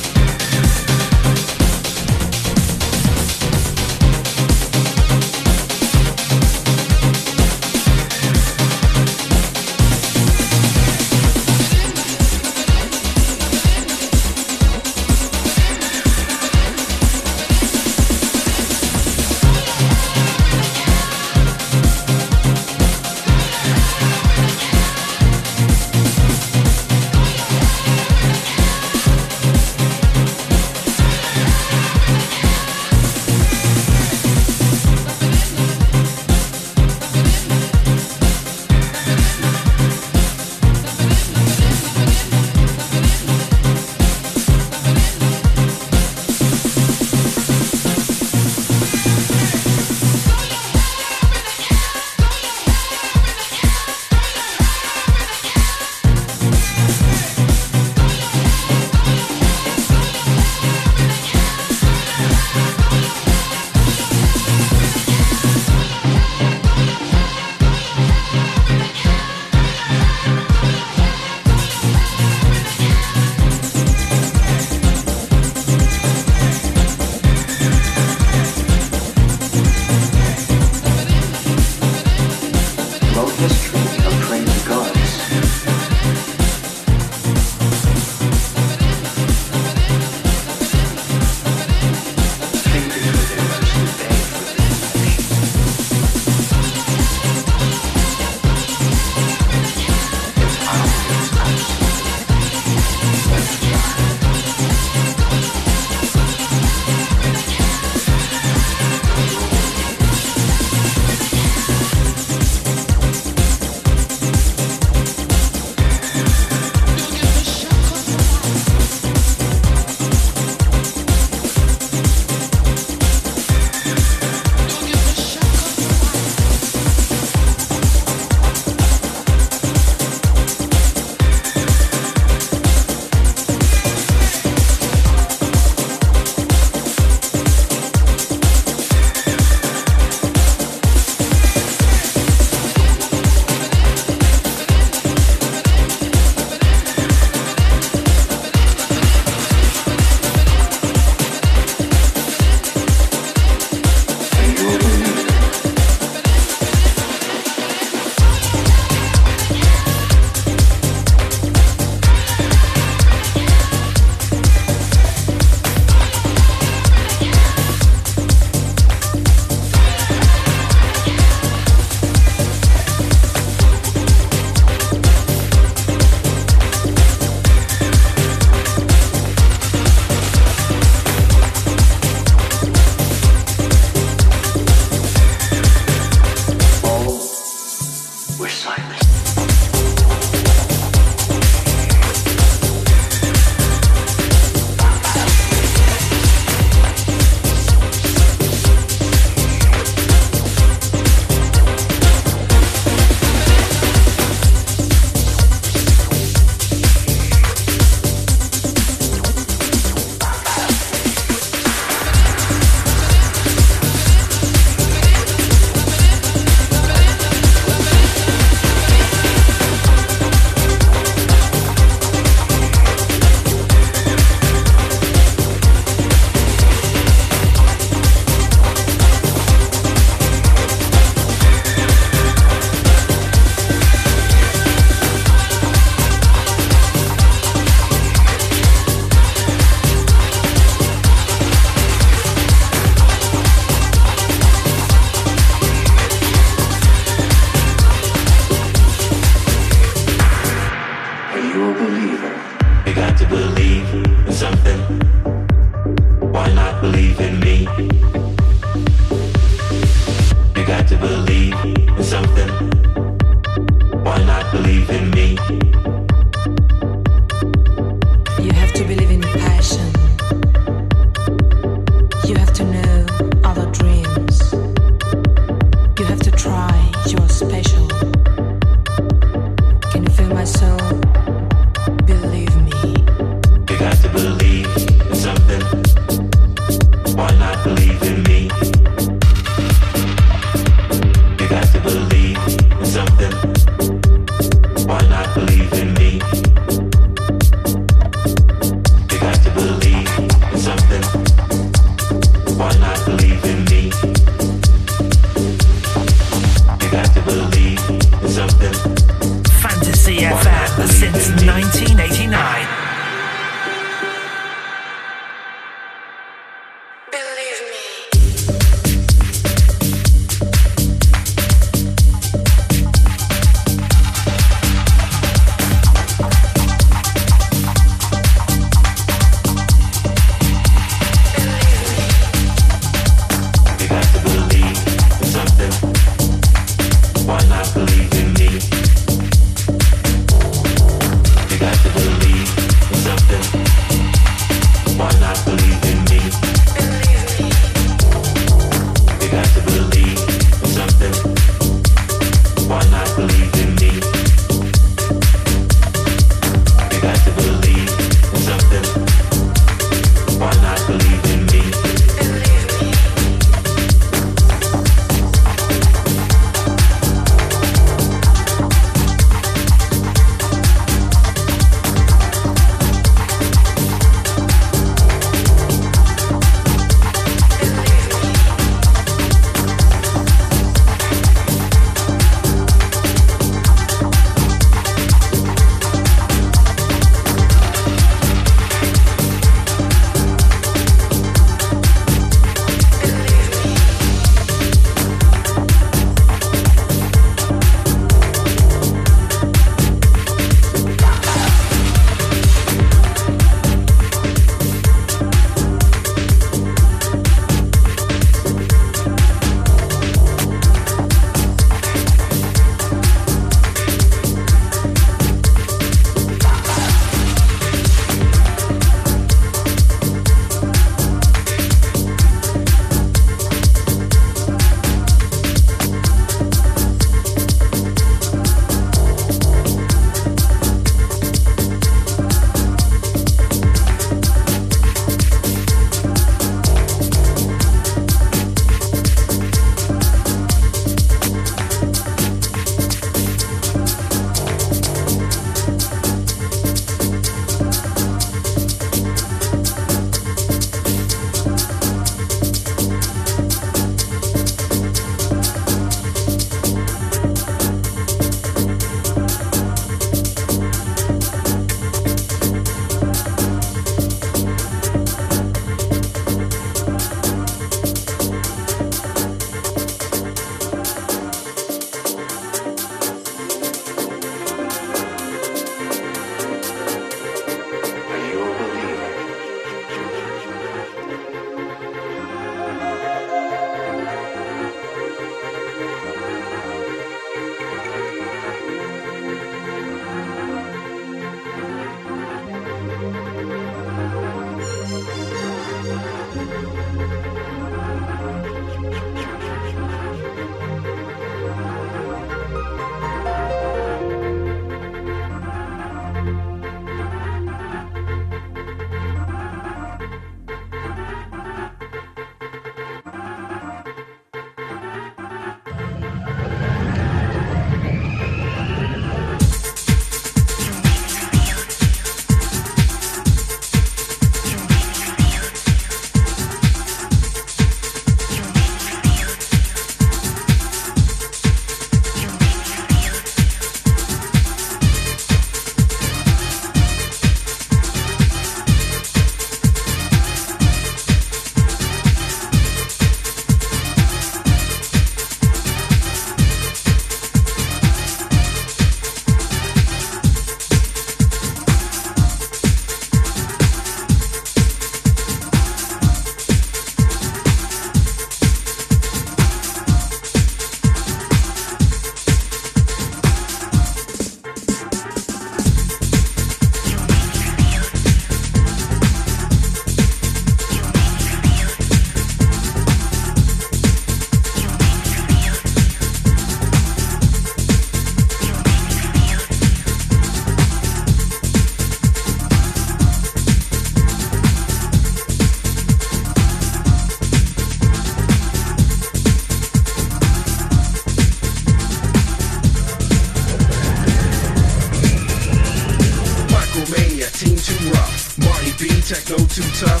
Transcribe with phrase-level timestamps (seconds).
[599.51, 600.00] Too tough.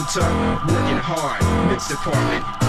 [0.00, 0.70] Tough.
[0.70, 2.61] Working hard, mix department.